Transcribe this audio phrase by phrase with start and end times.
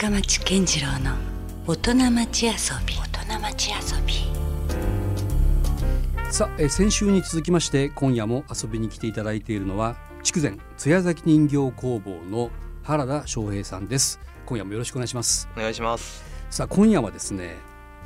[0.00, 1.16] 深町健次郎の
[1.66, 2.52] 大人町遊
[2.86, 2.94] び。
[2.94, 4.14] 大人町遊び。
[6.30, 12.50] さあ、えー先週に続きまして今夜も遊びに来ていただいているのは筑前津屋崎人形工房の
[12.84, 14.20] 原田翔平さんです。
[14.46, 15.48] 今夜もよろしくお願いします。
[15.56, 16.22] お願いします。
[16.48, 17.56] さあ今夜はですね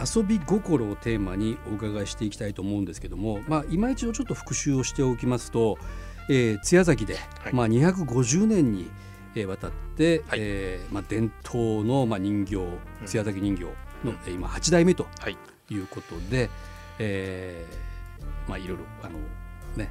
[0.01, 5.77] 遊び心をテーマにお伺いしていきたいと思うんですけどもまあ今一度ちょっと復習をしておきますと、
[6.31, 7.53] えー、津屋崎で、はい。
[7.53, 8.91] まあ250年に
[9.35, 13.71] えーわたって、はいえーまあ伝統のまあ人形うん津屋崎人形の、
[14.05, 15.37] うんえー今8代目とはい。
[15.71, 16.51] いうことで、
[16.99, 19.19] えーまあいろいろあの
[19.77, 19.91] ね、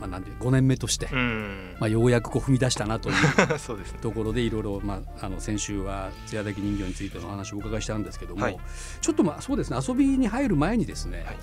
[0.00, 1.76] まあなんていう5年目として、うん。
[1.80, 3.20] まあようやくこう踏み出したなというね。
[4.00, 8.56] ところでいろいろまああの先週は艶滝人形についてのお話をお伺いしたんですけども、はい
[9.00, 11.36] ちょっとまあそうですね遊びに入る前にですね、はい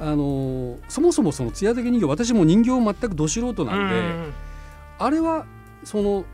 [0.00, 4.32] あのそもそもその艶滝人形私も人形全くど素人なんで、うん
[4.98, 5.46] あれは
[5.84, 6.24] その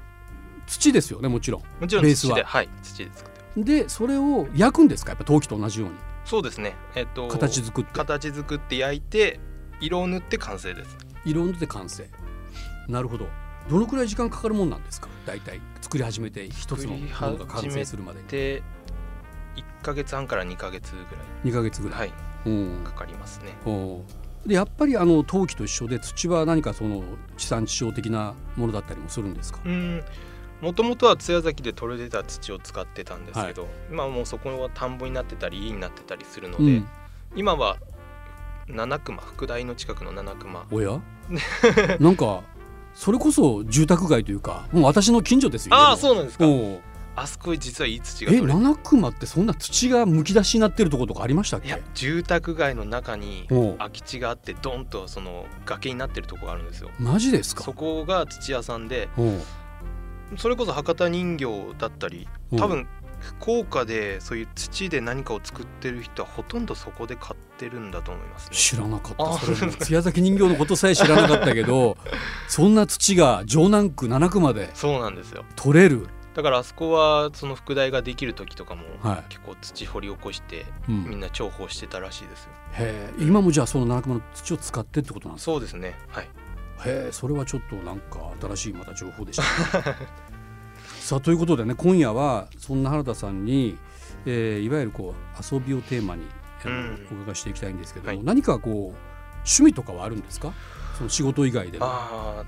[0.66, 2.44] 土ですよねもちろもちろんベースは。
[2.44, 3.38] はい、土で作って。
[3.82, 5.12] でそれを焼くんですか？
[5.12, 5.96] やっぱ陶器と同じように。
[6.24, 6.76] そうですね。
[6.94, 7.92] えっと形作って。
[7.92, 9.40] 形作って焼いて
[9.80, 10.96] 色を塗って完成です。
[11.24, 12.06] 色塗って完成。
[12.88, 13.26] なるほど。
[13.68, 15.08] どのくらい時間かかるもんなんですか？
[15.26, 18.26] 大体作り始めて一つのものが完成するまでに。
[18.28, 18.62] で、
[19.56, 20.92] 一ヶ月半から二ヶ月
[21.44, 22.84] ぐ2ヶ月ぐら、らい、はい。
[22.84, 23.54] かかりますね。
[23.66, 24.02] お
[24.46, 27.02] でやっぱりあの陶器と一緒で土は何かその
[27.36, 30.02] 地産地消的なものだったりもするんですか、うん。
[30.60, 36.88] もともとは津屋崎で取れてた土を使ってたんですけど、今はもうそこは田んぼになってたり家になってたりするので、うん、
[37.36, 37.76] 今は
[38.68, 40.66] 七熊福大の近くの七熊。
[40.70, 41.00] おや？
[42.00, 42.42] なんか
[42.94, 46.44] それこそ住宅街というかもう私の近所ですよああうそうなんですか
[47.20, 53.46] あそこ実はいい土がえ七熊ってそんな土がむき出しになってるところとかありましたっいやけ住宅街の中に
[53.78, 56.90] 空き地があってドンとその崖になってるとこがあるんですよ。
[56.98, 57.64] マジですか？
[57.64, 59.08] そこが土屋さんで
[60.36, 61.46] それこそ博多人形
[61.78, 62.86] だったり多分
[63.20, 68.56] 福岡でそういう土で何かを作ってる人はほとんどそこで買ってるんだと思いますね。
[68.56, 69.24] 知らなかった。
[69.28, 71.96] あそれも艶崎人形のことさえ知らなかったけど
[72.46, 75.44] そんな土が城南区七区までそうなんですよ。
[75.56, 81.04] 取れる、だからあそこはその福大ができる時とかもは結構土掘り起こしていうん。
[81.10, 82.50] みんな重宝してたらしいですよ。
[82.74, 85.52] へえ今もじゃあその七区の土を使ってってことなんですか？
[85.52, 85.96] そうですね。
[86.08, 86.24] はい。
[86.24, 86.28] へ
[87.08, 89.96] えそれはちょっとなんか新しいまた情報でした、ね、
[91.00, 93.76] さあということでね今夜はそんな原田さんに、
[94.26, 96.22] えーいわゆるこう遊びをテーマに
[97.10, 98.20] お伺いしていきたいんですけども、はい。
[98.22, 98.74] 何かこう
[99.38, 100.52] 趣味とかはあるんですか？
[100.96, 102.44] その仕事以外であ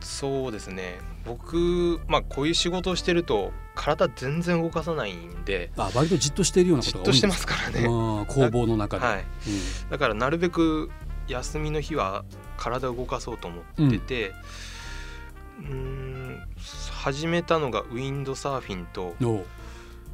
[0.00, 0.98] そうですね。
[1.24, 9.90] 僕まあこういう仕事をしてると体全然動かさないんであ割とじっとしているようなこじっとが多いんでとしてますすからね、うん工房の中で、はい、うん。
[9.90, 10.90] だからなるべく
[11.28, 12.24] 休みの日は
[12.56, 14.32] 体を動かそうと思ってて
[15.60, 16.40] うーん
[16.92, 19.44] 始めたのがウィンドサーフィンとの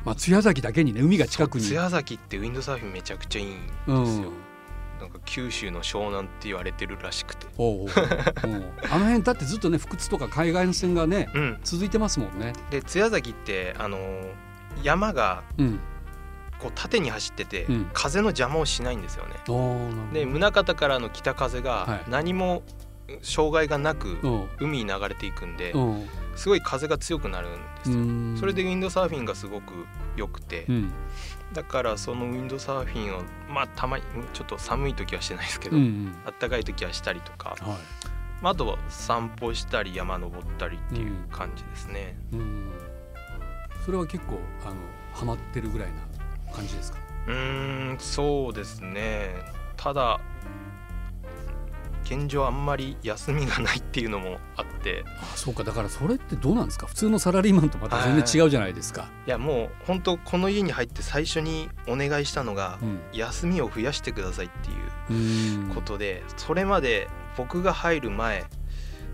[0.04, 1.64] まあ津屋崎だけにね海が近くに。
[1.64, 3.58] 津屋崎ってウィンドサーフィンめちゃくちゃいいん
[3.88, 4.32] うんですよ、
[5.00, 7.46] なんか九州の湘南って言われてるらしくて。
[7.58, 7.86] お
[8.90, 11.58] あの辺だってずっとね福津とか海岸線がねうん。
[11.62, 12.52] 続いてますもんね。
[12.70, 14.30] で津屋崎ってあのー
[14.82, 15.80] 山がうん、
[16.58, 17.90] こう縦に走ってて、うん。
[17.92, 19.34] 風の邪魔をしないんですよね。
[20.12, 22.10] で宗像からの北風はがい。
[22.10, 22.62] 何も
[23.22, 24.48] 障害がなくうん。
[24.60, 26.08] 海に流れていくんでうん。
[26.34, 27.96] すごい風が強くなるんですよ。
[27.96, 28.36] うん。
[28.38, 29.86] それでウィンドサーフィンがすごく
[30.16, 30.92] 良くてうん
[31.52, 36.16] だからそのウィンドサーフィンをまあたまにちょっと寒い時はしてないですけど、うんうん。
[36.26, 37.60] あったかい時はしたりとか、はい。
[38.42, 42.16] まあ、あとは散歩したり山登ったりっていううん感じですね。
[42.32, 42.72] うん。
[43.84, 44.76] それは結構あの
[45.14, 46.98] ハマってるぐらいな感じですか？
[47.28, 49.36] うーんそうですね。
[49.76, 50.20] ただ
[52.06, 55.04] 現状あんまり休みがないっていうのもあって。
[55.20, 55.64] あそうか。
[55.64, 56.86] だからそれってどうなんですか？
[56.86, 59.08] 普通のサラリーマンとまた全然違うじゃないですか。
[59.26, 63.00] いやもう本当この家に入って最初にお願いしたのが、うん。
[63.12, 68.44] 休みを増やしてくださいっていううんことで、それまで僕が入る前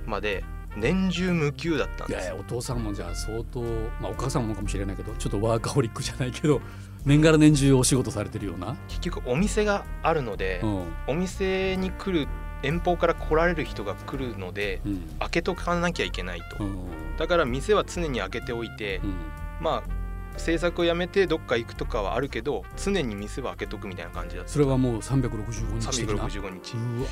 [0.06, 0.44] まで
[0.76, 2.24] 年中無休だったんです。
[2.24, 3.62] いやいやお父さんもじゃあ相当、
[4.00, 6.60] まあ、お母さんもかもしれないけどちょっとワーカホリックじゃないけど
[7.04, 8.77] 年がら年中お仕事されてるような。
[8.88, 10.86] 結局お店があるので、うん。
[11.09, 12.28] お店に来る
[12.62, 15.00] 遠方から来られる人が来るのでうん。
[15.20, 17.16] 開けとかなきゃいけないと、うん。
[17.16, 19.14] だから店は常に開けておいて、うん。
[19.60, 24.50] まあ制作をやめてどっか行くとかはあるけど常に店は開けとくみたいな感じだった。
[24.50, 26.76] それはもう365日的な？365日。
[26.76, 27.09] うわ。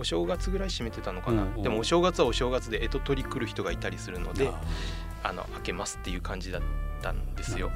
[0.00, 6.62] お正月ぐらい閉めてたのかな、でもお正月はお正月で干支取り来る人がいたりするのでああの開けますっていう感じだっ
[7.02, 7.70] たんですよ。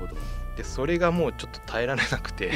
[0.57, 2.53] でそれがもうちょっと耐えられなくて。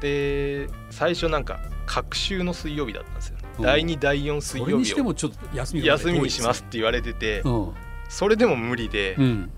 [0.00, 1.58] で最初なんか
[1.88, 3.64] 隔週の水曜日だったんですよ、うん。
[3.64, 4.78] 第2第4水曜日を。
[4.78, 7.72] にしてもちょっと休みが休みにしますって言われてて、うん。
[8.08, 9.50] それでも無理で、うん。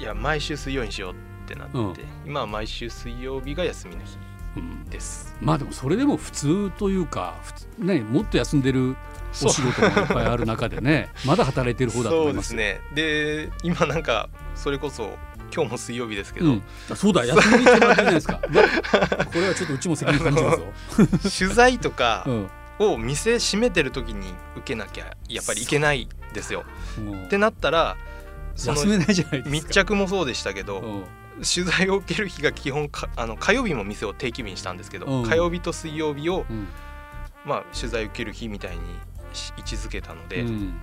[0.00, 1.14] いや毎週水曜にしようっ
[1.46, 1.94] てなって、うん。
[2.26, 4.18] 今は毎週水曜日が休みの日
[4.56, 4.84] うん。
[4.86, 5.36] です。
[5.40, 7.36] まあでもそれでも普通というか
[7.78, 8.96] ねもっと休んでる
[9.44, 12.80] お仕事がいっぱいある中でねまだ働いてる方だとそう思いますすでね。
[12.94, 15.16] で今なんかそれこそ
[15.54, 20.72] 今日も水曜日ですけど、うん、あそうだ 休みに行ってもらっないですか、まこれはちょっとうちも責任感じますよ、
[21.46, 22.50] 取材とか うん。
[22.80, 26.64] を店閉めてる時に受けなきゃやっぱりいけないですよ。
[27.26, 27.98] ってなったら
[28.56, 28.82] その
[29.44, 31.04] 密着もそうでしたけど、うん。
[31.42, 35.28] 取材を受ける日が基本かあの火曜日も店を定期日にしたんですけど、うん。
[35.28, 36.68] 火曜日と水曜日を、うん。
[37.44, 38.80] まあ、取材受ける日みたいに
[39.32, 40.80] し位置づけたので、うん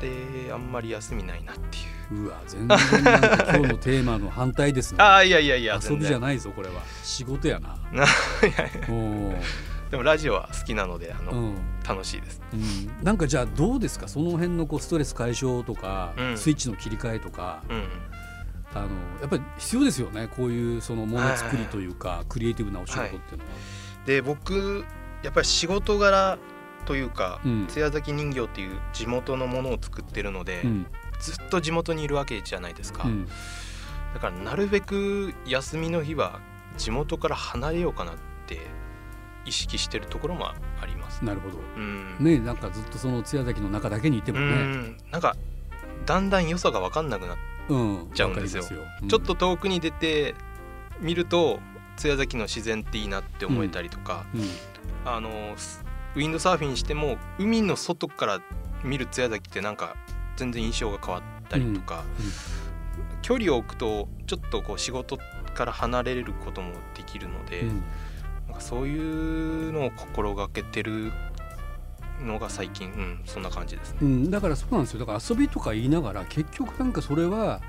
[0.00, 1.80] であんまり休みないなってい
[2.18, 2.24] う。
[2.24, 4.98] うわ全然今日のテーマの反対ですね。
[5.02, 6.82] ああいやいやいや遊びじゃないぞこれは。
[7.02, 7.76] 仕事やな。
[7.92, 8.04] な
[8.42, 9.40] いやいや。
[9.90, 11.54] でもラジオは好きなのであの、うん。
[11.86, 12.40] 楽しいです。
[12.52, 14.08] うん、なんかじゃあどうですか？
[14.08, 16.38] その辺のこうストレス解消とか、うん。
[16.38, 17.62] スイッチの切り替えとか。
[17.68, 17.84] うん。
[18.72, 18.88] あの
[19.20, 23.50] やっぱり必要ですよねこういうそのものづくりというか、クリエイティブなお仕事っていうのは。
[24.06, 24.84] で僕
[25.24, 26.38] やっぱり仕事柄
[26.84, 27.66] というか、うん。
[27.68, 30.86] 津屋崎人形っていう地元のものを作ってるので、うん。
[31.20, 33.26] ずっと地元にいるわけじゃないですか、うん。
[34.14, 36.40] だからなるべく休みの日は
[36.76, 38.14] 地元から離れようかなっ
[38.46, 38.58] て
[39.44, 40.54] 意識してるところもあ
[40.86, 41.24] ります。
[41.24, 41.58] なるほど。
[41.76, 42.16] うん。
[42.18, 44.96] ねなんかずっとその津屋崎の中だけにいてもうね、ん。
[45.10, 45.36] なんか
[46.06, 47.36] だんだん良さが分かんなくなっ
[48.14, 48.62] ちゃうんですよ。
[48.62, 48.74] す
[49.08, 50.34] ちょっと、遠くに出て
[51.00, 51.60] 見ると
[51.96, 54.24] 津屋崎の自然っていいなって思えたりとか、
[55.04, 55.84] あのス
[56.16, 58.40] ウィンドサーフィンしても海の外から
[58.82, 59.94] 見る津屋崎ってなんか
[60.36, 62.32] 全然印象が変わったりとか、うんうん
[63.22, 65.18] 距離を置くとちょっとこう仕事
[65.54, 67.82] から離れることもできるので、うん
[68.46, 71.12] なんかそういうのを心がけてる
[72.20, 73.98] のが最近、うん、そんな感じですね。
[74.02, 77.60] うん、だからそうなんですよだから遊びとか言いながら結局なんかそれは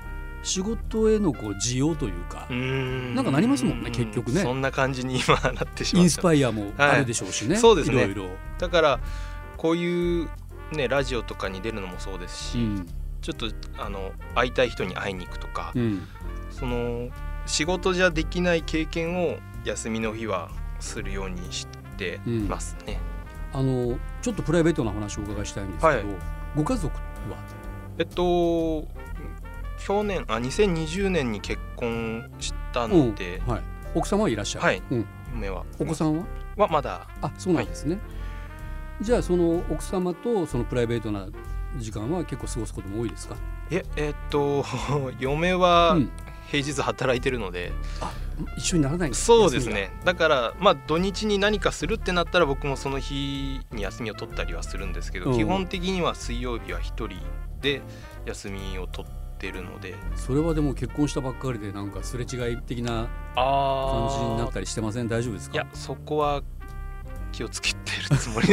[0.42, 4.42] 仕事へのこう需要というか、ななんかなりますもんね結局ね。
[4.42, 7.96] そんな感じに今なってしまインスパイアもあるでしょうしね、はいそうですね。
[7.96, 9.00] いろいろ、だから
[9.56, 10.28] こういう
[10.72, 12.86] ねラジオとかに出るのもそうですし、うん。
[13.20, 13.46] ちょっと
[13.78, 16.02] あの会いたい人に会いに行くとか、うん。
[16.50, 17.08] その
[17.46, 20.50] 仕事じゃできない経験を休みの日は
[20.80, 22.98] するようにしてますね。
[23.52, 26.04] あのちょっとプライベートな話をお伺いしたいんですけど、はい。
[26.56, 27.02] ご家族は？
[27.98, 28.88] えっと
[29.84, 33.62] 去年あ2020年に結婚したので、うんはい、
[33.94, 34.82] 奥様はいらっしゃる、はい。
[34.90, 35.64] うん、嫁は。
[35.78, 36.24] お子さんは？
[36.56, 37.08] はまだ。
[37.20, 37.98] あそうなんですね、
[39.00, 41.28] じゃあその奥様とそのプライベートな
[41.78, 43.36] 時間は結構過ごすことも多いですか、
[43.70, 44.64] ええっと
[45.18, 46.10] 嫁はうん、
[46.48, 48.12] 平日働いてるので、あ
[48.56, 49.90] 一緒にならないんですそうですね。
[50.04, 55.36] だからまあ土日に何かするってなったら僕もその日に休みを取ったりはするんですけど、うん。
[55.36, 57.18] 基本的には水曜日は一人
[57.60, 57.82] で
[58.26, 59.94] 休みを取ってるので。
[60.14, 65.08] それはでも結婚したばっかりでなんかすれ違い的なあ感じになったりしてません？
[65.08, 65.54] 大丈夫ですか？
[65.54, 66.42] いやそこは
[67.32, 67.76] 気をつけて
[68.10, 68.48] るつもり。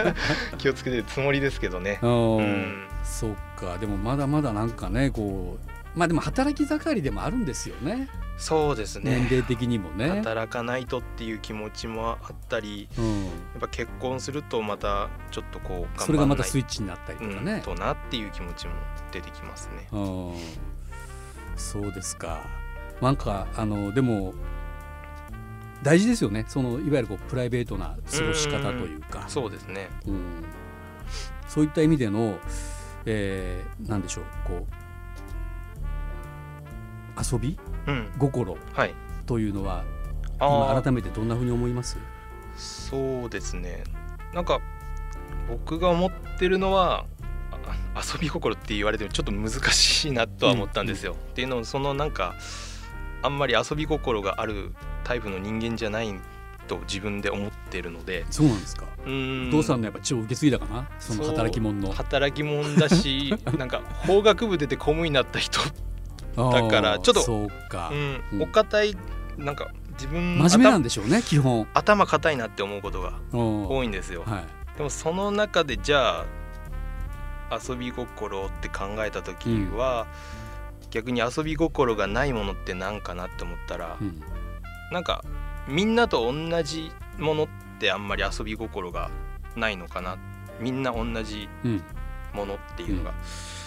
[0.58, 1.98] 気をつけてるつもりですけどね。
[2.02, 2.06] う
[2.42, 2.86] ん。
[3.02, 3.76] そっか。
[3.78, 10.08] でもまだまだなんかねこうまあでも働き盛りでもあるんですよねそうですね年齢的にもね。
[10.08, 17.60] 働かないとっていう気持ちもあったりうん、やっぱ結婚するとまたちょっとこうそれがまたスイッチになったりとかうん、ね。
[17.62, 18.72] となっていう気持ちも
[19.12, 19.88] 出てきますね。
[19.92, 20.34] うん、
[21.56, 22.40] そうですか。
[23.02, 24.32] なんかあのでも
[25.82, 26.46] 大事ですよね。
[26.48, 29.90] そのいわゆるこうプライベートな過ごし方というか、そうですね。
[30.06, 30.44] うん、
[31.46, 32.38] そういった意味での、
[33.04, 34.79] えー、なんでしょうこう
[37.22, 38.94] 遊びうん、心はい。
[39.26, 39.84] というのは
[40.38, 41.98] 今改めてどんなふうに思います？
[42.56, 43.84] そうですね。
[44.34, 44.60] なんか
[45.48, 47.04] 僕が思ってるのは
[47.94, 51.12] あ遊び心って言われてもちょっと難しいなとは思ったんですよ。
[51.30, 52.34] っていうのもそのなんか
[53.22, 54.72] あんまり遊び心がある
[55.04, 56.14] タイプの人間じゃない
[56.68, 58.24] と自分で思ってるので。
[58.30, 58.86] そうなんですか？
[59.04, 60.88] うーん父さんのやっぱ血を受け継いだかな。
[60.98, 61.92] その働き者の。
[61.92, 65.60] 働き者だし なんか法学部出て公務員になった人、
[66.48, 68.96] だからちょっとそうか、うんうんお堅い
[69.36, 71.66] なんか自分真面目なん頭でしょうね基本。
[71.74, 74.22] 頭固いなって思うことが多多いんですよ。
[74.26, 74.76] はい。
[74.76, 76.24] でもその中でじゃ
[77.50, 80.06] あ遊び心って考えた時は、
[80.90, 84.20] 逆に遊び心がないものって何かなって思ったら、うん
[84.90, 85.24] なんか
[85.68, 89.10] みんなと同じものってあんまり遊び心が
[89.54, 90.18] ないのかな
[90.58, 91.82] みんな同じうん、
[92.32, 93.10] ものっていうのが。
[93.10, 93.59] うん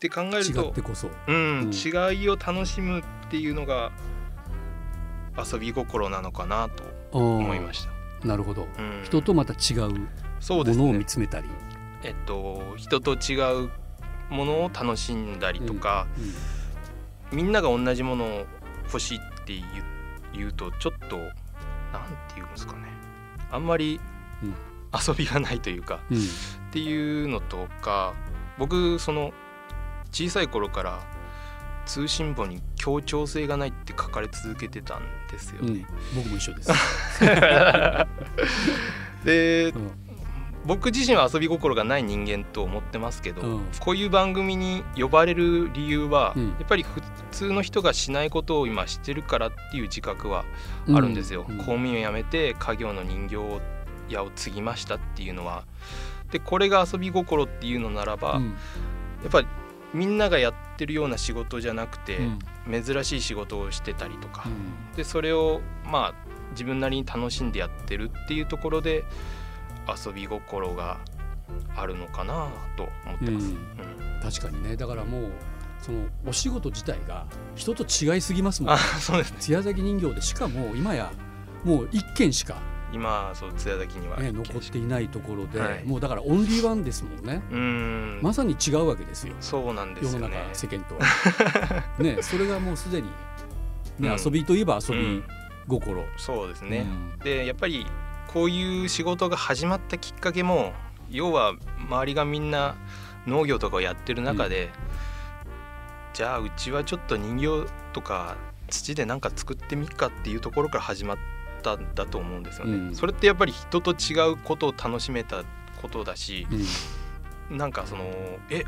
[0.00, 1.10] って考える違とってこそ。
[1.26, 3.92] うんうん違いを楽しむっていうのが
[5.36, 7.90] 遊び心なのかなと思思いました。
[8.22, 8.28] た。
[8.28, 8.66] なるほど。
[8.78, 10.08] うん人とまた違う
[10.40, 11.04] そうですねものを見。
[11.04, 11.48] つめたり。
[12.02, 13.70] えっと人と違う
[14.30, 16.06] ものを楽しんだりとか、
[17.30, 18.46] みんなが同じものを
[18.86, 19.64] 欲しいって言う
[20.32, 21.30] 言うとちょっとなんて
[22.36, 22.88] 言うんですかね
[23.50, 24.00] あんまり
[24.42, 24.54] うん
[25.06, 28.14] 遊びがないというか、うんっていうのとか
[28.56, 29.32] 僕その
[30.12, 31.00] 小さい頃から
[31.86, 35.58] 通信簿に協調性がないって書かれ続けてたんですよ。
[35.62, 35.86] うんね。
[36.14, 36.72] 僕も一緒です、
[39.24, 39.90] でうん。
[40.66, 43.64] 僕自身は遊び心がない人間と思ってますけど、うん。
[43.80, 46.48] こういう番組に呼ばれる理由は、うん。
[46.50, 47.00] やっぱり普
[47.32, 50.44] 通の人がしないことを今してるからっていう自覚は
[50.94, 51.46] あるんですよ。
[51.48, 51.56] うん。
[51.58, 53.36] 公務員を辞めて家業の人形
[54.08, 55.64] 屋を継ぎましたっていうのは。
[56.30, 58.54] でこれが遊び心っていうのならば、うん。
[59.22, 59.46] やっぱり
[59.92, 62.18] みんながやってるような仕事じゃなくて、
[62.66, 62.82] うん。
[62.84, 64.96] 珍しい仕事をしてたりとか、うん。
[64.96, 66.14] でそれをまあ
[66.52, 69.04] 自分なりに楽しんでやってるっていうところで
[70.04, 70.98] 遊び心が
[71.76, 73.46] あるのかなと思ってます。
[73.46, 74.20] うん。
[74.22, 74.76] 確かにね。
[74.76, 75.30] だからもう
[75.80, 78.72] そのお仕事自体が人と違いすぎますもん。
[78.72, 79.36] あそうですね。
[79.40, 80.22] 艶崎人形で。
[80.22, 81.10] しかも今や
[81.64, 82.56] もう一件しか、
[82.92, 85.84] 今そう艶崎には、ね、残っていないところで、はい。
[85.84, 87.42] もうだからオンリーワンですもんね。
[87.50, 89.34] うーん、まさに違うわけですよ。
[89.40, 90.36] そうなんで世のすよね。
[90.52, 91.84] 中世間とは。
[91.98, 93.08] ねそれがもうすでに、
[93.98, 94.16] ねうん。
[94.24, 95.24] 遊びといえば遊びうん。
[95.68, 96.04] 心。
[96.16, 97.18] そうですね、うん。
[97.24, 97.86] でやっぱり
[98.28, 100.72] こういう仕事が始まったきっかけも
[101.10, 101.54] 要は
[101.88, 102.76] 周りがみんな
[103.26, 104.70] 農業とかをやってる中で、
[106.12, 108.36] じゃあうちはちょっと人形とか
[108.68, 111.18] 土でなんか作ってみっかっていうところから始まっ
[111.60, 112.76] たんだと思うんですよね。
[112.76, 112.94] うん。
[112.94, 115.44] それってやっぱり人と違うことを楽しめた
[115.80, 116.46] ことだし、
[117.50, 117.56] うん。
[117.56, 118.04] なんかその
[118.48, 118.64] え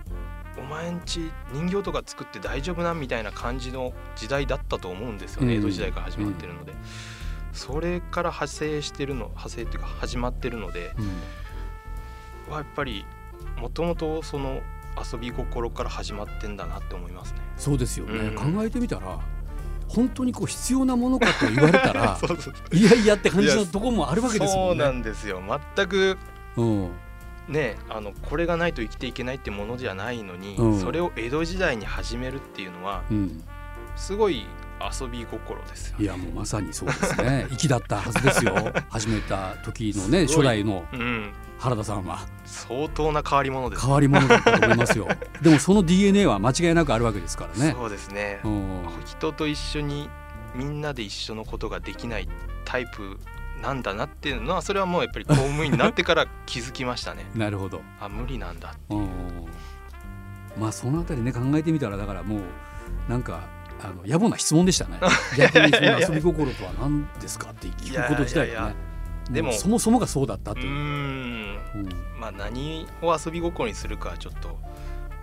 [0.58, 5.60] お前んち人形とか作って大丈夫なんみたいな感じの時代だったと思うんですよね、うん。
[5.60, 6.74] 江戸時代から始まってるので、
[7.52, 12.52] それから派生してるの派生っていうか始まってるのでうん。
[12.52, 13.04] はやっぱり
[13.56, 14.60] もともとその
[15.12, 17.40] 遊び心から始まってんだなって思いますね。
[17.56, 18.54] そうですよね、うん。
[18.54, 19.20] 考えてみたら
[19.94, 24.84] 本当にこう必要なものかと言われたら そうそういやいやって感じのところもあるわけですそうもんね。
[24.84, 25.42] なんですよ。
[25.76, 26.18] 全く
[26.56, 26.90] うん。
[27.48, 30.80] ねあのこれがないと生きていけないってものじゃないのに、うん。
[30.80, 33.42] それを江戸時代に始めるっていうのはうん、
[33.96, 34.46] すごい
[34.90, 37.46] 遊び心ですよいやもうまさにそうですね。
[37.56, 38.54] 粋だったはずですよ。
[38.88, 41.32] 始めた時のね初代のうん。
[41.58, 42.26] 原田さんは。
[42.44, 43.82] 相当な変わり者です。
[43.82, 45.08] 変わり者だったと思いますよ。
[45.40, 47.72] でもその DNA は間違いなくあるわけですからね。
[47.72, 48.82] そうですね、うん。
[49.04, 50.10] 人と一緒に
[50.54, 52.28] みんなで一緒のことができない
[52.64, 53.18] タイプ
[53.62, 57.26] なんだなっていうのはそれはもうやっぱり公務員になってから気づきましたね。
[57.34, 59.08] なるほど、あ無理なんだうん、
[60.58, 62.40] まあそのあたりね考えてみたらだからもう
[63.08, 63.40] なんか
[63.82, 64.98] あの野暮な質問でしたね。
[65.36, 68.66] 逆にその遊び心とは何ですかって聞くこと自体がね。
[68.68, 68.74] や
[69.30, 70.68] でもうそもそもがそうだったという。
[70.68, 70.72] ん。
[70.72, 71.88] うん。
[72.18, 74.58] まあ何を遊び心にするかはちょっと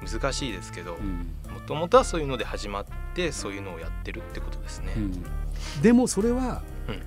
[0.05, 1.53] 難しいですけどうん。
[1.53, 5.81] もともとはそういうので始まってそういうのをやってるってことですね、うん。
[5.81, 7.01] でもそれは、うん。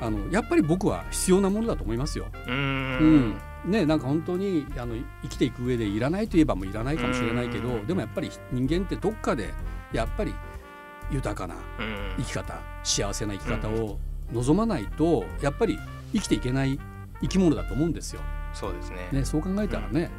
[0.00, 2.26] あのやっぱり僕は必要なものだと思いますよ。
[2.48, 3.30] うん。
[3.30, 3.40] ん。
[3.64, 7.86] ね、なんか本当にあの生きていく上でいらないといえばもういらないかもしれないけどうん。
[7.86, 9.54] でもやっぱり人間ってどっかで
[9.92, 10.34] やっぱり
[11.12, 12.14] 豊かなうん。
[12.18, 13.98] 生き方幸せな生き方を
[14.32, 15.78] 望まないとやっぱり
[16.12, 16.78] 生きていけない
[17.20, 18.20] 生き物だと思うんですよ。
[18.52, 19.08] そうですね。
[19.12, 20.10] ね、そう考えたらね、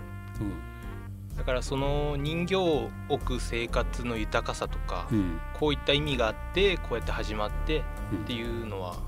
[1.38, 5.40] だからその人形を置く生活の豊かさとか、うんうん。
[5.54, 8.20] こういった意味があってこうやって始まってうん。
[8.20, 9.00] っていうのはや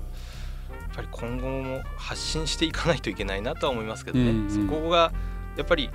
[0.92, 4.50] っぱり今後も発信していかないといけないなとは思いますけどね、うんうん。
[4.50, 5.12] そこが
[5.56, 5.90] やっぱり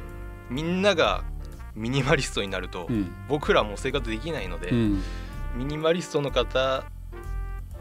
[0.49, 1.23] みんなが
[1.75, 3.11] ミニマリストになると、うん。
[3.29, 5.03] 僕らも生活できないので、うん
[5.55, 6.83] ミニマリストの方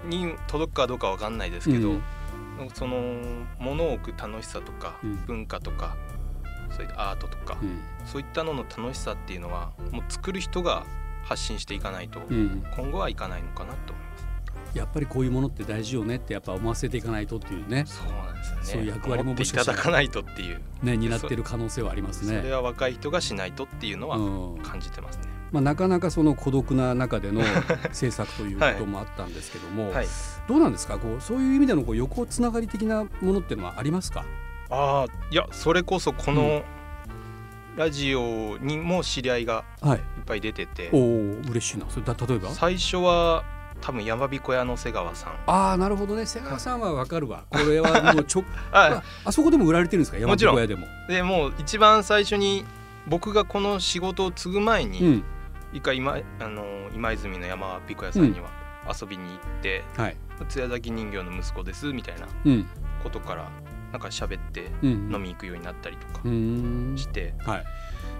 [0.07, 2.03] に届くかどうかわかんないですけど、うん
[2.75, 3.01] その
[3.59, 5.97] 物を置く楽しさとか、うん文化とか
[6.71, 10.85] そういったアートとか、うんそういったのの楽しさっていうのはもう作る人が
[11.23, 14.31] 発信していかないと、うん今後はいかないのかなと思います。
[14.75, 18.63] やっぱりこういうものって大事よねってやっぱ思わせていかないとっていうねそうなんですよね。
[18.65, 22.39] そういう役割も持っていもしかしただかないとっていう、ね担ってる可能性はありますね。
[22.39, 25.40] それは若い人がしないとっていうのはうん感じてますね。
[25.53, 27.43] まあ、なかなかその孤独な中での
[27.93, 30.07] 制作ということもあったんですけども、はい。
[30.49, 30.99] どうなんですか？
[30.99, 34.25] こうそういう意味でのこう横つながり的なものっていうのはありますか？
[34.71, 36.63] ああいやそれこそこの
[37.77, 39.99] ラジオにも知り合いがはい。
[39.99, 40.91] いっぱい出てて。
[40.93, 41.87] お、お嬉しいな。
[41.89, 42.51] それだ例えば？
[42.51, 43.43] 最初は
[43.81, 45.33] 多分山彦屋の瀬川さん。
[45.47, 46.27] ああなるほどね。
[46.27, 47.45] 瀬川さんはわかるわ。
[47.51, 50.19] これはもうちょ あああそこでも売られてるんですか？
[50.19, 50.55] 山もちろん。
[50.57, 50.87] 小屋でも。
[51.09, 52.65] でもう一番最初に
[53.07, 55.25] 僕がこの仕事を継ぐ前に、うん
[55.73, 58.51] 一回今あの今泉の山彦屋さんには
[59.01, 60.17] 遊びに行ってはい
[60.49, 62.67] 「艶崎人形の息子です」みたいなうん。
[63.03, 63.51] ことから
[63.93, 66.99] なんか喋ってうん飲み行くようになったりとかうーん。
[66.99, 67.65] して、はい。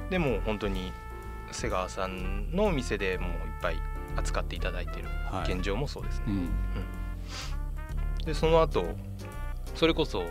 [0.09, 0.93] でもう本当に
[1.51, 3.77] 瀬川さんのお店でもういっぱい
[4.17, 5.53] 扱っていただいてるはい。
[5.53, 8.25] 現状もそうですね、うん。
[8.25, 8.97] でその後
[9.75, 10.25] それこそ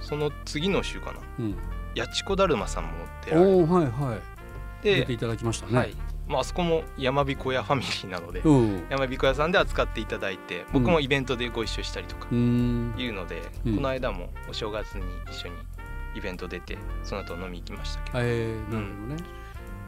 [0.00, 1.20] その次の週かな。
[1.38, 1.54] うん。
[1.96, 2.90] 八千子だるまさんも
[3.24, 4.20] 出られおおはいはい。
[4.82, 5.76] 出てていただきましたね。
[5.76, 5.94] はい
[6.28, 8.86] まああそこも山彦屋ファミリーなので、うん。
[8.90, 13.76] 山彦屋さんで扱っていただいて僕もイベントでご一緒したりとかいうので、うん。
[13.76, 15.54] この間もお正月に一緒に
[16.14, 18.18] イベント出てその後飲み行きましたけど。
[18.20, 19.16] えー、なるほどね。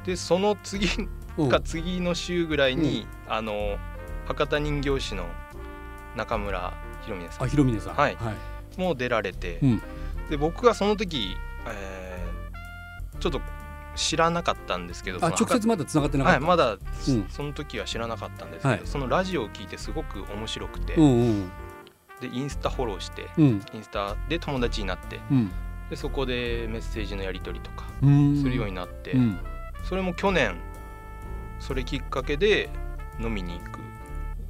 [0.05, 0.89] でその次
[1.37, 1.49] うん。
[1.49, 3.77] か次の週ぐらいに、あの
[4.27, 5.27] 博多人形師の
[6.17, 7.95] 中村ひろみねさあひろみねさん。
[7.95, 8.17] はい。
[8.17, 8.35] はい。
[8.35, 9.83] んも出られて、うん。
[10.31, 12.11] で僕がその時、えー
[13.21, 13.41] ちょっと
[14.01, 16.77] 知らなかったんですけどあ直接まだ繋がってなかった、はいまだ、う
[17.13, 17.27] ん。
[17.29, 18.81] その時は知らなかったんですけど、はい。
[18.85, 21.51] そのラジオを聞いてすごく面白くて、うんうん
[22.21, 23.45] でインスタフォローしてうん。
[23.73, 25.51] インスタで友達になってうん。
[25.89, 28.37] でそこでメッセージのやり取りとかうん。
[28.37, 29.39] するようになって、うん。
[29.85, 30.57] それも去年
[31.59, 32.69] それきっかけで
[33.21, 33.81] 飲みに行く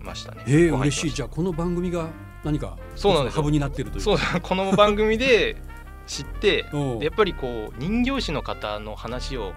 [0.00, 0.45] ましたね。
[0.47, 1.11] えー、嬉しい。
[1.11, 2.09] じゃあこの番組が
[2.45, 3.42] 何かそうなんですよ。
[3.42, 4.02] ハブになってるという。
[4.02, 5.57] そうこの番組で
[6.11, 6.67] 知って
[7.00, 9.52] やっぱりこう人形師の方の話を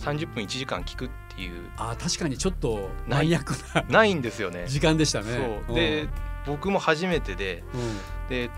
[0.00, 3.24] 30分1時間聞くっていうあ確かにちょっとない。
[3.26, 4.64] マニアックなないんですよね。
[4.66, 5.62] 時間でしたね。
[5.66, 5.76] そう。
[5.76, 6.08] で
[6.44, 8.28] 僕も初めてでうん。
[8.28, 8.50] で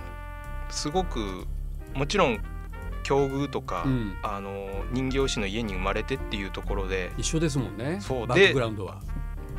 [0.71, 1.45] すごく
[1.93, 2.41] もちろん
[3.03, 4.17] 境遇とか、うん。
[4.23, 7.99] あの人形師の家に生まれてっていうところで一緒ですもんね。
[8.01, 8.27] そう。
[8.27, 9.03] バックグラウンドは。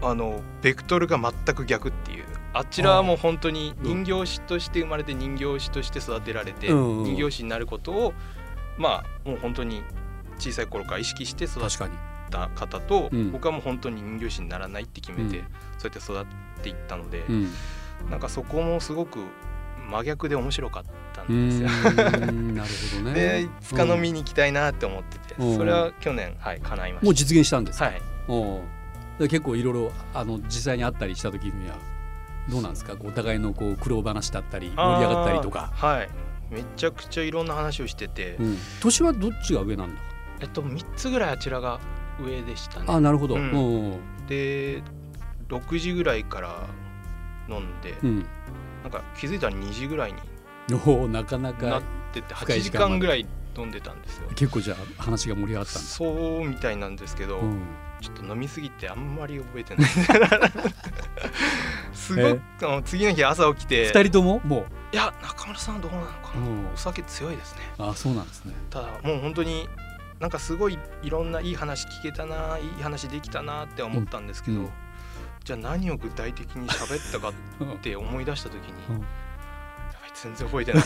[0.01, 2.25] あのベクトルが全く逆っていう
[2.55, 7.03] あちらはもう本当に人形師として生まれて人形師として育てられて、うんうん。
[7.03, 8.13] 人形師になることを
[8.77, 9.83] まあもう本当に
[10.39, 11.69] 小さい頃から意識して育っ
[12.29, 13.31] た方と、うん。
[13.33, 15.45] 僕はもう本当に人形師にならないって決めて、うん。
[15.77, 16.25] そうやって育っ
[16.63, 17.51] ていったので、うん。
[18.09, 19.19] なんかそこもすごく
[19.89, 20.83] 真逆で面白かっ
[21.13, 21.69] たんですよ。
[22.31, 22.55] ん。
[22.55, 22.69] なる
[22.99, 23.13] ほどね。
[23.19, 25.57] でいつか飲みに行きたいなって思ってて、うん。
[25.57, 27.85] それは去年はい叶いまもうし実現したんですた。
[27.85, 28.01] はい。
[29.19, 31.75] で結構いろいろあの実際に会ったりした時には
[32.49, 32.95] どうなんですか？
[33.03, 36.09] お互いのこう苦労話だったり盛り上がったりとか、はい。
[36.51, 40.01] めちゃくちゃいろんな話をしてて、うん、年はどっちが上なんだ？
[40.41, 41.79] えっと3つぐらいあちらが
[42.23, 42.85] 上でしたね。
[42.87, 44.83] あなるほど、ううんで
[45.49, 46.67] 6時ぐらいから
[47.49, 48.25] 飲んで、うん、
[48.83, 50.19] なんか気づいたら2時ぐらいに
[50.85, 51.81] おおなかななかっ
[52.13, 53.27] てて8時間ぐらい
[53.57, 54.29] 飲んでたんですよ。
[54.35, 57.59] 結構じゃあ話が盛り上がったんだ、そうみたいなんですけど、うん、
[58.01, 59.89] ちょっと飲みすぎてあんまり覚えてない
[61.95, 64.39] すごくあの次の日朝起きて二人とも？
[64.43, 66.73] もいや中村さんはどうなのかう、な、うん。
[66.73, 67.61] お酒強いですね。
[67.77, 68.53] あそうなんですね。
[68.69, 69.67] ただもう本当に
[70.19, 74.69] なんかすごいいろんないい話聞けたないい話できたなって思ったんですけど、うん。
[75.43, 77.33] じゃあ何を具体的に喋ったかっ
[77.79, 78.95] て思い出した時に、うん。
[78.95, 79.05] やば
[80.07, 80.83] い全然覚えてない。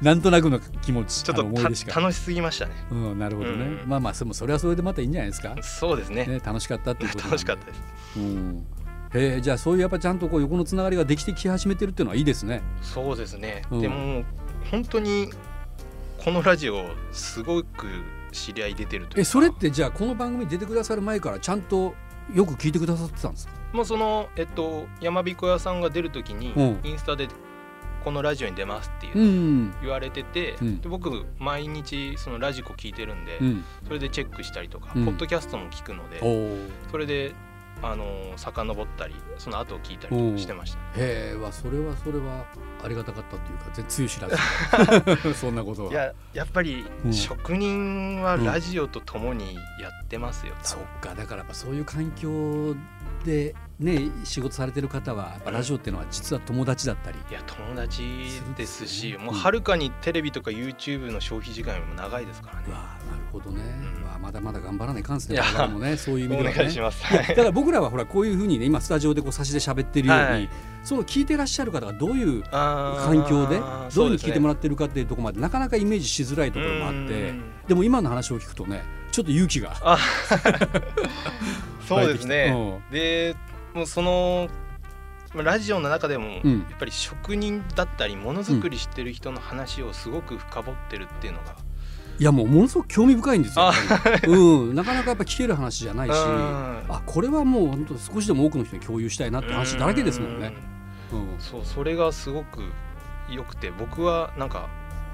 [0.02, 1.92] なんとなくの気持ちちょっとあの思い出しか。
[1.92, 2.72] た楽しすぎましたね。
[2.90, 6.26] うん、なるほどね、うんまあまあそもそれはそれでまたいいんじゃないですか、そうですね。
[6.26, 7.82] ね、楽しかったっていうこと楽しかったです。
[8.16, 8.66] うん
[9.14, 12.62] へえじゃあそういうやっぱちゃんとこう横のつながりができてき始めてるっていうのはいいですね。
[12.80, 13.80] そうですね、うん。
[13.80, 14.24] でも
[14.70, 15.28] 本当に
[16.18, 17.86] このラジオすごく
[18.30, 19.20] 知り合い出てるというか。
[19.20, 21.94] えそれってじゃあこの番組に出てくださる前からちゃんと
[22.32, 23.54] よく聞いてくださってたんですか？
[23.72, 26.80] もうそのえっと山彦屋さんが出る時に、うん。
[26.84, 27.28] インスタで
[28.04, 30.80] このラジオに出ますっていううん言われてて、うん。
[30.80, 33.64] で僕毎日そのラジコ聞いてるんで、うん。
[33.86, 35.04] それでチェックしたりとか、うん。
[35.04, 36.20] ポッドキャストも聞くので
[36.90, 37.34] それで
[37.80, 42.46] あのー遡ったりその後を聞いたりしてました、へえわそれはそれは
[42.82, 44.36] ありがたかったっていうか全つゆ知らず。
[45.34, 45.92] そんなことは。
[45.92, 47.12] いややっぱりうん。
[47.12, 52.74] 職人はラジオとともにやってますよ、そっかだからやっぱそういう環境
[53.24, 57.18] でね仕事されてる方はラジオっていうのは実は友達だったり。
[57.30, 58.02] いや友達
[58.56, 62.64] ですしもうはるかにテレビとか YouTube の消費時間よりも長いですからね。
[62.68, 63.62] うわあなるほどね、
[63.96, 64.04] うん。
[64.04, 66.58] わあまだまだ頑張らないかんっすね我々もねそういう意味おではね。
[66.58, 67.16] 願いします、い。
[67.16, 70.48] やだから僕らはほらこういうふうにね今スタジオでこう差しで喋ってるように、はい。
[70.84, 73.60] その聞いてらっしゃる方がどういう環環境で
[73.94, 77.34] どういうふうに聞いてもらってるかっていうところまでなかなかイメージしづらいところもあって
[77.68, 79.96] でも今の話を聞くとねちょっと勇気があ
[81.86, 82.80] そうですね。
[82.90, 83.36] で
[83.74, 84.48] もうその
[85.34, 86.60] まあラジオの中でもやうん。
[86.60, 91.56] っぱり職人だったりものづくりしてる人の話をすごく深掘ってるっていうのが、
[92.18, 93.70] いやもうものすごく興味深いんですよ。
[94.28, 96.84] うん、なかなかやっぱ聞ける話じゃないしうん。
[96.88, 100.52] あこれはもう本当少しでも多くの人に共有したいなって話だらけですもんね。
[101.12, 101.32] うん。
[101.32, 101.40] うん。
[101.40, 102.60] そうそれがすごく
[103.30, 104.68] 良くて僕はなんか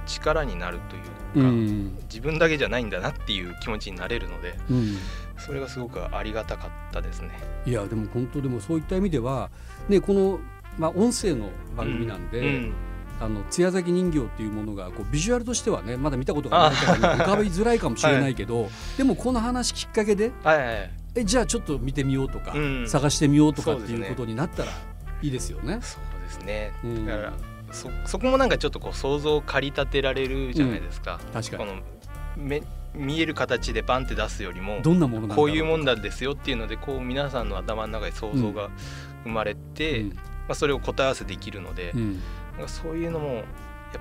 [0.07, 1.97] 力になるというか、うん。
[2.05, 4.97] 自分だけじゃないんだなっていう気持ちになれるのでうん
[5.39, 7.31] それがすごくありがたかったですね。
[7.67, 9.51] いやでも本当でもそういった意味では、
[9.89, 10.41] ね、この、
[10.79, 12.73] まあ、音声の番組なんで、うん。
[13.21, 20.91] あの艶咲き人形っていうものがこうビジュアルとしてはねまだ見たことがないから、ね、浮かびづらいかもしれないけど、 でもこの話きっかけではいはいはい。
[21.17, 22.89] えじゃあちょっと見てみようとか、うん。
[22.89, 24.71] 探してみようとかっていうことになったら
[25.21, 25.79] いいですよね。
[25.83, 27.07] そうですね、うん。
[27.07, 27.33] だから
[27.73, 31.65] そそこもなんかちょっとこう想像を駆り立てられるじゃないですか、確かに。
[31.65, 31.83] この
[32.37, 32.63] め
[32.99, 38.69] 見える形でバンって出すよりもどんなものこういうもんだなんですよっていうのでこう皆さんの頭の中で想像が
[39.25, 40.09] 生まれて、うん。
[40.11, 40.15] ま
[40.51, 42.21] あ、それを答え合わせできるので、うん。
[42.55, 43.43] なんかそういうのもや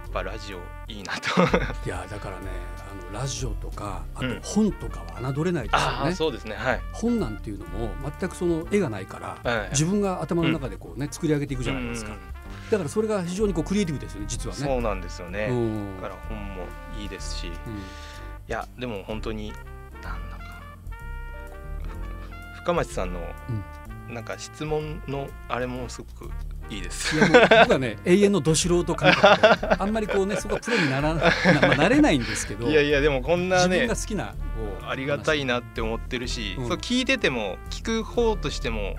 [0.05, 1.41] っぱラジオいいなと。
[1.85, 2.47] いやだからね
[2.91, 4.39] あのラジオとかあとうん。
[4.43, 5.85] 本とかは侮れないですよね。
[5.85, 6.55] ああそうですね。
[6.55, 9.69] はい、本なんていうのも全くその絵がないから、はい。
[9.69, 12.17] 自分が頭の中でこうね、作り上げていくじゃないですか、うん
[12.71, 14.61] だからそれが非常にこうクリエイティブですよね実はね。
[14.61, 15.95] そうなんですよね、うん。
[16.01, 16.65] だから本も
[16.99, 17.51] いいですし
[18.47, 19.49] いうんやでも本当に
[20.03, 20.61] なんだか
[22.53, 23.21] ふ深町さんの
[24.09, 26.31] なんか質問のあれもすごく
[26.69, 27.15] いいです。
[27.15, 31.21] いやもう僕はね 永遠のど素人感覚であんまりこうね そこはプロにならな、
[31.61, 34.33] まあ、なれないんですけどいやいやでもこんな自分ねが好きな
[34.85, 36.67] ありがたいなって思ってるし、うん。
[36.67, 38.95] そう聞いてても聞く方としても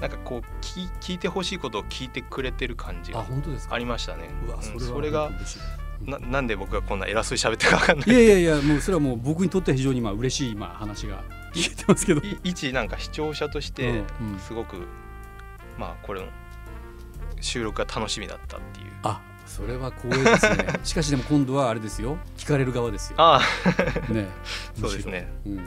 [0.00, 3.74] なんかこう聞聞いてほしいことを聞いてくれてる感じあが本当ですか？
[3.74, 4.28] ありましたね。
[4.46, 5.30] うわそれはそれが
[6.06, 8.08] ななんで僕がこんな偉そうに喋ってるか分かんない。
[8.08, 11.22] いやいやいやもうそれはもう僕にとっては非常にまあ嬉しいまあ話が
[11.54, 12.20] 聞いてますけど。
[12.20, 14.38] い一なんか視聴者としてうんうん。
[14.38, 14.76] すごく、
[15.78, 16.26] まあこれの
[17.40, 18.86] 収録が楽しみだったっていう。
[19.02, 20.66] あそれは光栄ですね。
[20.84, 22.18] しかしでも今度はあれですよ。
[22.36, 23.16] 聞かれる側ですよ。
[23.18, 23.40] あ
[24.08, 24.12] あ。
[24.12, 24.28] ね。
[24.80, 25.30] そうですね。
[25.44, 25.64] むしろ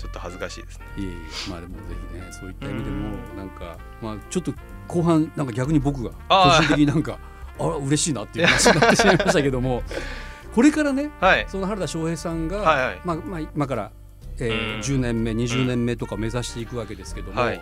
[0.00, 0.86] ちょっと恥ずかしいですね。
[0.96, 4.54] うんいえいえまあでもぜひねそういった意味でもなんかまあちょっと
[4.88, 7.18] 後半なんか逆に僕が個人的になんか
[7.60, 9.82] あら嬉しいなっていう話になってしまいましたけども。
[10.54, 11.46] これからねはい。
[11.48, 13.00] その原田翔平さんが、はいはい。
[13.04, 13.92] まあまあ、今から、
[14.38, 14.80] えーうん。
[14.80, 17.60] 10年目20年目とか目指していくわけですけども、はい。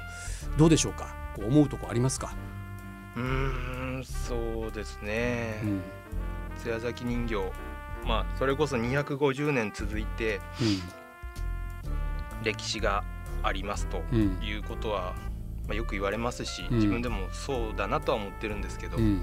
[0.56, 1.14] どうでしょうか？
[1.37, 2.34] こう思うとこありますか、
[3.16, 3.22] うー
[3.98, 5.82] んそうですね、うん。
[6.62, 7.37] 津屋崎人形。
[8.06, 10.40] まあそれこそ250年続いて
[12.42, 13.04] 歴史が
[13.42, 14.44] ありますとうんうん。
[14.44, 15.14] いうことは、
[15.66, 16.76] まあ、よく言われますし、うん。
[16.76, 19.20] 自分でもそうだなとは思ってるんですけど、うん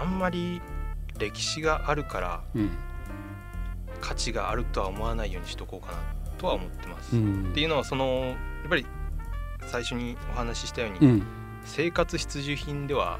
[0.00, 0.62] あんまり
[1.18, 2.70] 歴史があるからうん。
[4.00, 5.98] 価値があるとは思わないようにしとこうかな
[6.38, 7.16] とは思ってます。
[7.16, 7.50] うん。
[7.50, 8.34] っていうのはそのや
[8.66, 8.86] っぱり
[9.66, 11.22] 最初にお話ししたように、うん。
[11.64, 13.18] 生活必需品では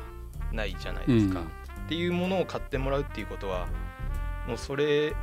[0.52, 1.40] ないじゃないですか。
[1.40, 1.46] うん。
[1.46, 1.48] っ
[1.88, 3.66] ていうものを買ってもらうっていうことは
[4.48, 5.14] もうそれ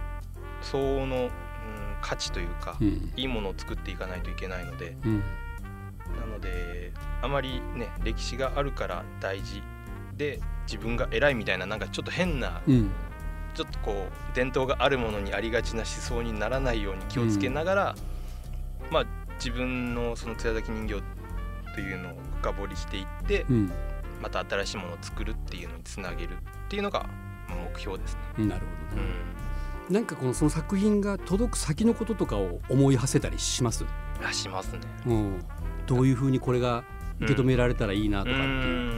[0.61, 1.29] 相応の、うん、
[2.01, 3.11] 価値というか、うん。
[3.15, 4.95] いいものを作っていかないといけないので。
[5.03, 5.23] うん。
[6.19, 9.61] なのであまりね歴史があるから大事
[10.17, 12.91] で自分が偉いみたいななんかちょっと変なうん。
[13.53, 17.95] ちょっとこう伝統があるものにありがちな思想にならないように気をつけながら、
[18.91, 19.05] まあ
[19.37, 21.01] 自分のその艶崎人形
[21.73, 23.71] というのを深掘りしていって、うん。
[24.21, 26.37] また新しいものを作るっていうのにつなげるっ
[26.69, 27.07] ていうのが
[27.47, 28.45] まあ目標ですね。
[28.45, 29.09] なるほどね、
[29.89, 33.87] うなんかこのその作品が届く先のこととかを思い馳せたりします、ん、
[34.23, 34.79] あしますね。
[35.05, 35.45] うん、
[35.85, 36.83] どういうふうにこれが
[37.21, 38.96] 受け止められたらいいなとかっていう、うん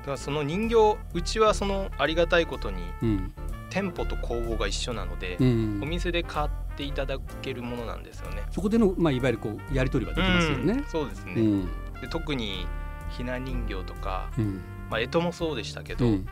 [0.00, 3.32] だからその人形うちはそのありがたいことにうん
[3.70, 8.42] 店舗と工房が一緒なので、うんお店で買っていただけるものなんですよね。
[8.50, 10.84] そこでの、まあ、いわゆるこうやり取りはできますよねうん。
[10.84, 11.68] そうですね、うん
[12.00, 12.66] で特に
[13.10, 16.26] ひな人形とか、うんまあ、干支もそうでしたけど、うん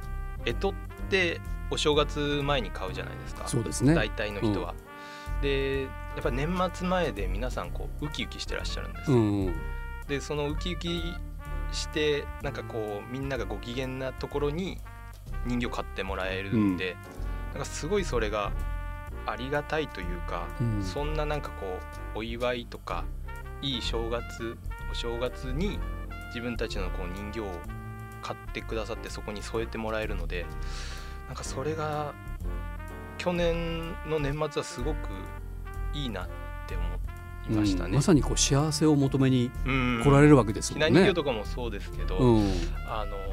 [0.45, 0.75] 干支っ
[1.11, 3.95] てお正月前に買うじゃないですかそうですね。
[3.95, 4.75] 大体の人は。
[5.43, 5.89] でや
[6.21, 9.17] っぱ年末前で皆さんこうウキウキしてらっしゃるんですよ。
[9.19, 9.55] うんうん
[10.09, 11.03] でそのウキウキ
[11.73, 14.79] してなんかこうみんながご機嫌なところに
[15.47, 16.97] 人形買ってもらえるんで、
[17.53, 18.53] なんかすごいそれが
[19.27, 20.83] ありがたいというか、うん。
[20.83, 21.79] そんななんかこ
[22.15, 23.05] うお祝いとか
[23.63, 24.57] いい正月
[24.91, 25.79] お正月に
[26.29, 27.47] 自分たちのこう人形を
[28.23, 30.47] 買ってくださってそこに添えてもらえるので
[31.27, 32.13] なんかそれが
[33.19, 35.09] 去年の年末はすごく
[35.95, 36.29] いいなっ
[36.67, 36.85] て思
[37.49, 37.91] いましたね。
[37.91, 37.95] うん。
[37.97, 40.01] まさにこう幸せを求めにうん。
[40.03, 41.01] 来られるわけですひもんね。
[41.01, 42.51] な人形とかもそうですけど、うん。
[42.89, 43.25] あのや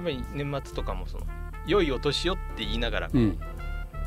[0.00, 1.26] っぱり年末とかもその
[1.66, 3.38] 良いお年をって言いながらうん。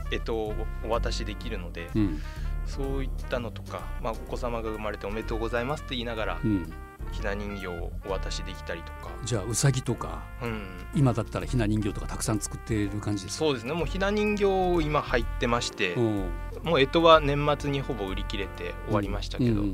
[0.09, 0.53] 干支を
[0.85, 2.21] お渡しできるので、うん。
[2.65, 6.71] そういったのとか、まあ、お子様が生まれておめでとうございますって言いながら、うん。
[7.13, 13.45] ひな人形をお渡しできたりとか、じゃあうさぎとかうん、今だったらひな人形とかたくさん作っている感じですか？
[13.45, 13.71] そうですね。
[13.71, 14.45] もうひな人形
[14.83, 16.25] 今入ってまして、うん
[16.67, 19.73] もう干支は年末にほぼ売り切れて終わりましたけど、も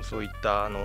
[0.00, 0.78] うそういったあの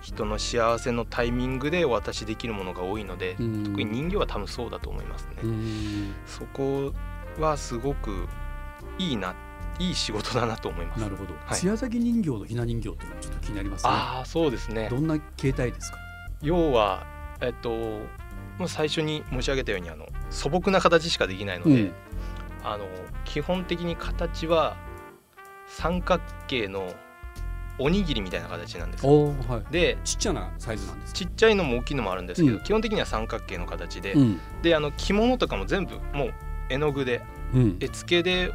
[0.00, 5.36] 人の幸せのタイミングでお渡しできるものが多いので、うん特に人形は多分そうだと思いますね。
[5.44, 6.92] うんそこ
[7.38, 8.26] はすごく
[8.98, 9.34] いいな
[9.78, 11.00] いい仕事だなと思います。
[11.00, 11.34] なるほど。
[11.34, 13.90] はい艶崎人形とひな人形っていうのはちょっと気になりますね。
[13.92, 14.96] ああそうですねど。
[14.96, 15.98] んな形態ですか？
[16.42, 17.06] 要は
[17.40, 17.70] えっと
[18.58, 21.92] もう最初に申し上げたようにあの素朴な形しかできないので、うん
[22.72, 22.86] あの
[23.24, 24.76] 基本的に形は
[25.66, 26.92] 三角形の
[27.78, 29.72] おにぎりみたいな形なんですはい。
[29.72, 31.18] でちっちゃなサイズなんですか？
[31.18, 32.62] ちっちゃいのも大きいのもあるんですけど、うん。
[32.64, 34.40] 基本的には三角形の形で、うん。
[34.62, 36.34] であの着物とかも全部もう
[36.70, 37.22] 絵の具で
[37.54, 37.76] うん。
[37.80, 38.52] 絵付けで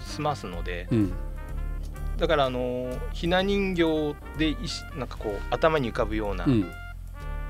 [0.00, 1.12] 済ますのでうん。
[2.16, 4.56] だからあのひな人形で
[4.96, 6.70] なんかこう頭に浮かぶようなうん。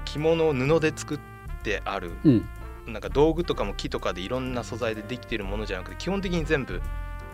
[0.05, 1.21] 着物を布で作っ
[1.63, 2.49] てある、うん
[2.87, 6.81] なんか道具とかも木とかでいろんな素材でできてるものじゃなくて基本的に全部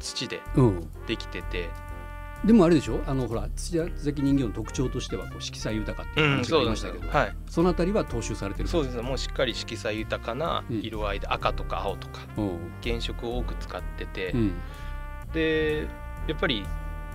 [0.00, 0.88] 土でうん。
[1.06, 1.70] できてて、
[2.44, 3.00] でもあれでしょ？
[3.06, 7.36] あのほら土屋関人形の特徴としてはこう色彩豊かっていう話がありましたけど、はい。
[7.48, 8.68] そのあたりは踏襲されてる？
[8.68, 8.96] そうです。
[8.96, 12.58] ねもうしっかり色彩豊かな色合いで赤とか青とかうん。
[12.82, 14.54] 原色を多く使ってて、うん。
[15.32, 15.88] で
[16.28, 16.66] やっぱり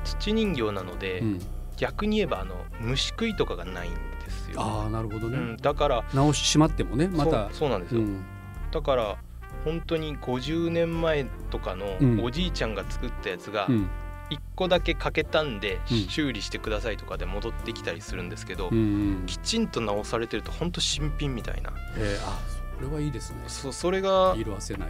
[0.04, 1.40] 土人形なので、うん。
[1.78, 4.21] 逆に言えばあの虫食いとかがないんです
[4.54, 7.50] よ、ああなるほどね、うん、だから直ししまってもねまた。
[7.52, 8.24] そうなんですよ、うん。
[8.72, 9.18] だから
[9.66, 12.24] 本当に50年前とかのうん。
[12.24, 13.90] おじいちゃんが作ったやつがうん。
[14.30, 15.98] 1個だけ欠けたんでうん。
[16.08, 18.80] 修理してくださいとかで戻ってきたりするんですけど、うんう
[19.24, 21.72] んきちんと直されてると本当新品みたいな。
[21.98, 22.40] えー、あ
[22.78, 23.44] それはいいですね。
[23.48, 24.36] そそれが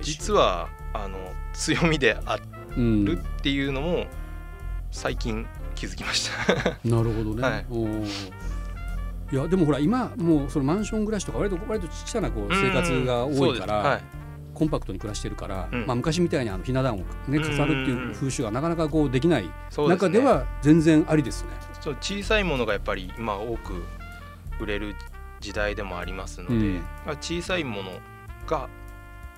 [0.01, 1.17] 実はあの
[1.53, 2.39] 強みであ
[2.77, 3.05] うん。
[3.05, 4.05] るっていうのも
[4.91, 5.45] 最近
[5.75, 6.77] 気づきました。
[6.85, 7.65] なるほどね、 はい
[9.31, 14.03] いやでもほら今もうそのマンション暮らしとか割と割とちっちゃなこう生活が多いから、はい。
[14.53, 15.87] コンパクトに暮らしてるから、うん。
[15.87, 21.49] まあ、昔みたいにあのひな壇を、ね、飾るっていう風習がなかなかこうできない中では全然ありですね。
[21.79, 23.83] そう小さいものがやっぱり今多く
[24.59, 24.95] 売れる
[25.39, 26.75] 時代でもありますので、うん。
[27.05, 27.91] まあ小さいもの
[28.45, 28.67] が、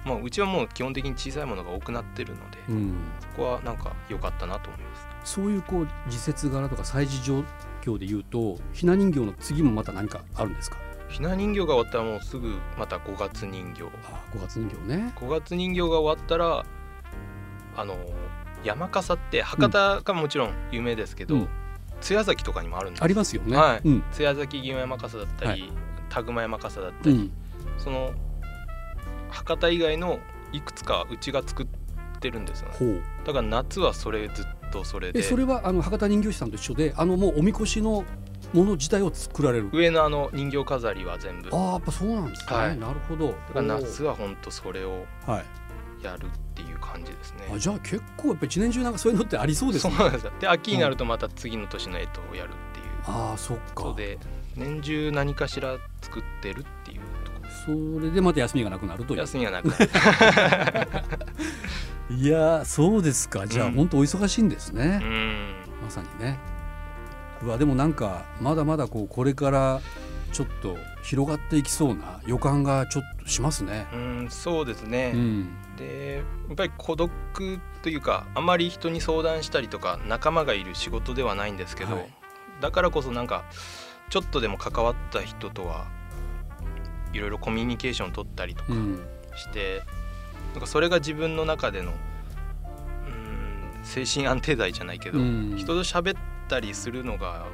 [0.03, 5.33] まあ、うちはもう基本的に小さいものが多くなってるので、うん、そこはなんか良かったなと思います。
[5.35, 7.43] そういうこう時節柄とか催事状
[7.83, 10.77] 況で言うとひな人形の次もまた何かあるんですか？
[11.09, 13.83] ひな人形が終わったらもうすぐまた5月人形。
[13.83, 15.13] あ5月人形ね。
[15.17, 16.65] 5月人形が終わったら
[17.75, 17.95] あの
[18.63, 21.47] 山笠って博多がもちろん有名ですけど、うん。
[22.01, 23.03] 崎とかにもあるんです。
[23.03, 23.55] ありますよね。
[23.55, 23.81] はい。
[23.87, 24.03] うん。
[24.11, 25.71] 津屋崎祇園山笠だったはり
[26.09, 27.31] 田熊山笠だったり、うん。
[27.77, 28.11] その
[29.29, 30.19] 博多以外の
[30.51, 31.67] いくつかうちが作っ
[32.19, 33.01] てるんですよね。
[33.25, 38.03] だから夏はそれずっとそれでえそれはあの博多人形師さんと一緒であのもうおみこしの
[38.53, 39.69] もの自体を作られる。
[39.73, 42.55] 上のあの人形飾りは全部だかああやっぱそうなんですね。
[42.55, 43.35] はいなるほど。
[43.53, 45.45] ら夏は本当それをはい。
[46.05, 49.93] やるっていう感じですねあじゃあ結構やっぱり一年中なんかそういうのってありそうですね。
[49.95, 53.93] そうなんですよで秋になるとまた次の年の干支をやるっていうああそっか。
[53.95, 54.17] で
[54.57, 59.19] 年中何かしら作ってるっていうところそれでまた休みがなくなるという。
[59.19, 59.89] 休みはなくなる
[62.09, 63.47] いやーそうですか。
[63.47, 65.53] じゃあ、うん本当お忙しいんですね、うん。
[65.83, 66.37] まさにね。
[67.41, 69.81] うわでもなんかまだまだこうこれから
[70.31, 73.87] ちょっと広がっていきそうな予感がちょっとしますね。
[73.93, 77.11] うんそうですね、うん、でやっぱり孤独
[77.81, 82.13] というかあまり人に相談したりとか仲間がいる仕事ではないんですけど、はい。
[82.61, 83.43] だからこそなんか
[84.09, 85.87] ちょっとでも関わった人とは
[87.11, 88.99] いろいろコミュニケーション取ったりとかうん、
[89.35, 89.83] して、
[90.51, 91.93] なんかそれが自分の中でのう
[93.81, 95.55] ん精神安定剤じゃないけど、うん。
[95.57, 97.47] 人と喋ったりするのが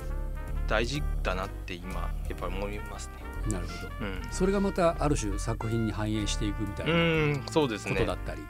[0.67, 3.51] 大事だなって今やっぱり思いますね。
[3.51, 4.05] なるほど。
[4.05, 4.21] うん。
[4.31, 7.93] それがまたある種作品に反映していくみたいうなんそうですね。
[7.93, 8.41] ことだったり、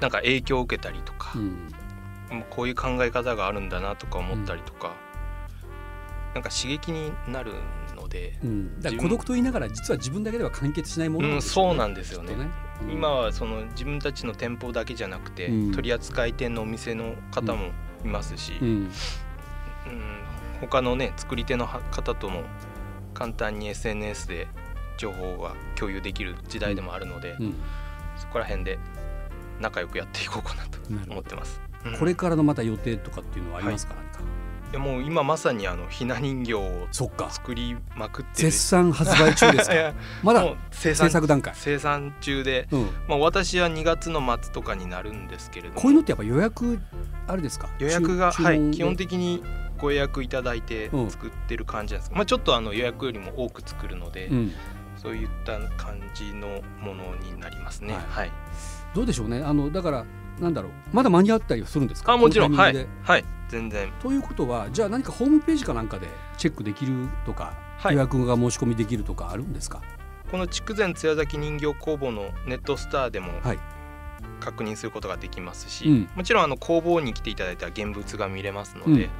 [0.00, 1.72] なんか影響を受けたりとか、うん。
[2.50, 4.96] こういう考え方があるんだなとか思ったりとか、
[6.34, 7.52] なんか刺激になる
[7.96, 12.34] ので、うん、孤独と言いながら実は自分だけでは完結しないものうんですよそうなんですよね
[12.90, 15.72] 今はその自分たちの店舗だけじゃなくて、うん。
[15.72, 17.72] 取扱店のお店の方も
[18.04, 18.68] いますし、うん。
[18.68, 18.90] うん
[20.60, 22.42] 他のね作り手の方とも
[23.12, 24.48] 簡単に SNS で
[24.96, 27.54] 情報が共有できる時代でもあるので、うん。
[28.16, 28.78] そこら辺で
[29.60, 30.78] 仲良くやっていこうかなと
[31.10, 31.60] 思ってます。
[31.84, 31.98] うん。
[31.98, 33.94] これからのまた予定とかっていうのはありますか、
[34.74, 38.50] やもう今まさにあのひな人形を作りまくってる。
[38.50, 39.94] 絶賛発売中ですか？
[40.22, 45.80] まだ制産作段階、生産中で、うん、まあ、私は2月の末とかになるんですけれども。
[45.80, 46.78] こういうのってやっぱ予約
[47.26, 47.68] あれですか？
[47.78, 49.42] 予約が注はい基本的に
[49.78, 51.10] ご予約いただいてうん。
[51.10, 54.52] 作ってる感じなんです、まあ、ちょっとあの予約よりも多く作るので、うん、
[54.96, 57.94] そういった感じのものになりますね。
[57.94, 58.02] はい。
[58.10, 58.30] はい、
[58.94, 59.42] どうでしょうね。
[59.44, 60.04] あのだから
[60.40, 60.72] なんだろう。
[60.92, 62.12] まだ間に合ったりはするんですか？
[62.12, 62.54] あもちろん。
[62.54, 62.86] はい。
[63.02, 63.24] はい。
[63.48, 63.92] 全然。
[64.00, 67.94] ということはじゃあ何かホームページかなんかでチェックできるとか、はい。
[67.94, 69.82] 予約が申し込みできるとかあるんですか？
[70.30, 73.58] この筑前津屋崎人形工房のネットスターでもはい。
[74.40, 76.08] 確認することができますし、うん。
[76.14, 79.10] もちろんあの工房に来ていただいたら現物が見れますので、うん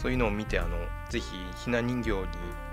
[0.00, 0.78] そういうのを見てあの
[1.10, 1.26] ぜひ
[1.64, 2.26] ひな人形に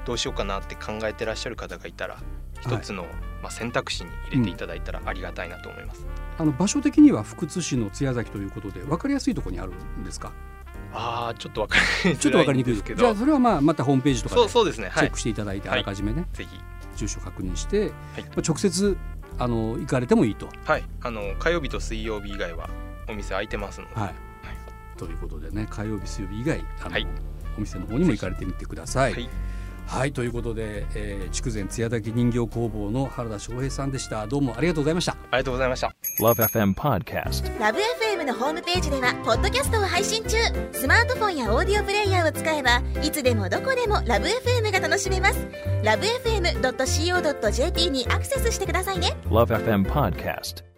[0.05, 2.17] どうしようかなって考えてらっしゃる方がいたら
[2.61, 3.03] 一つの、
[3.41, 6.05] まあ、選択肢に入れていただいたらありがたいなと思います。
[6.37, 10.31] あの場所的には福津市の津屋崎ということで分かりやすいところにあるんですか？
[10.93, 12.99] ああちょっとわかりちょっと分かりにくいですけど。
[12.99, 14.89] じゃあそれはまあまたホームページとかでそうそうですね。
[14.89, 14.93] はい。
[14.93, 15.79] チェックしていただいて、はい。
[15.79, 16.27] あらかじめね。
[16.33, 16.49] ぜひ。
[16.95, 17.89] 住所確認して、はい。
[17.89, 17.91] ま
[18.37, 18.97] あ、直接
[19.37, 20.47] あの行かれてもいいと。
[20.65, 20.83] はい。
[21.01, 22.69] あの火曜日と水曜日以外は
[23.09, 24.15] お店開いてますので、はい
[24.95, 27.07] ということでね火曜日水曜日以外あの、はい
[27.57, 29.13] お店の方にも行かれてみてください。
[29.13, 29.29] はい
[29.87, 34.25] はい、ということで、えー、筑前津屋崎人形工房の原田翔平さんでした。
[34.25, 35.11] どうもありがとうございました。
[35.11, 37.59] ありがとうございました Love FM Podcast.
[37.59, 40.37] ラブ f m のホームページではポッドキャストを配信中
[40.71, 45.47] スマートフォンやオーディオプレイヤーを使えばいつでもどこでもラブ f m が楽しめます
[45.83, 50.74] ラブ FM.co.jp にアクセスしてくださいね Love FM Podcast.